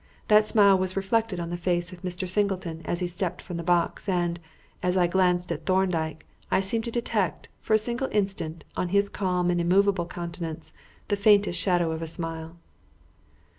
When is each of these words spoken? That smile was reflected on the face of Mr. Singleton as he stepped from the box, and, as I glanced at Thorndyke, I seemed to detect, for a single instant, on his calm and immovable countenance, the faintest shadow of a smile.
That 0.29 0.47
smile 0.47 0.79
was 0.79 0.95
reflected 0.97 1.39
on 1.39 1.51
the 1.51 1.57
face 1.57 1.93
of 1.93 2.01
Mr. 2.01 2.27
Singleton 2.27 2.81
as 2.85 3.01
he 3.01 3.05
stepped 3.05 3.39
from 3.39 3.57
the 3.57 3.61
box, 3.61 4.09
and, 4.09 4.39
as 4.81 4.97
I 4.97 5.05
glanced 5.05 5.51
at 5.51 5.67
Thorndyke, 5.67 6.25
I 6.49 6.59
seemed 6.59 6.85
to 6.85 6.91
detect, 6.91 7.49
for 7.59 7.75
a 7.75 7.77
single 7.77 8.09
instant, 8.11 8.65
on 8.75 8.89
his 8.89 9.09
calm 9.09 9.51
and 9.51 9.61
immovable 9.61 10.07
countenance, 10.07 10.73
the 11.09 11.15
faintest 11.15 11.59
shadow 11.59 11.91
of 11.91 12.01
a 12.01 12.07
smile. 12.07 12.57